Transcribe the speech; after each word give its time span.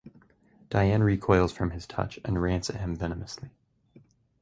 Diane 0.71 1.03
recoils 1.03 1.51
from 1.51 1.69
his 1.69 1.85
touch, 1.85 2.17
and 2.25 2.41
rants 2.41 2.71
at 2.71 2.77
him 2.77 2.95
venomously. 2.95 3.51